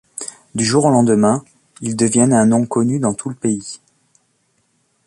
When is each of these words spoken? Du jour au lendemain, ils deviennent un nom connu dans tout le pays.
Du 0.55 0.65
jour 0.65 0.85
au 0.85 0.89
lendemain, 0.89 1.45
ils 1.81 1.95
deviennent 1.95 2.33
un 2.33 2.47
nom 2.47 2.65
connu 2.65 2.97
dans 2.97 3.13
tout 3.13 3.29
le 3.29 3.35
pays. 3.35 3.79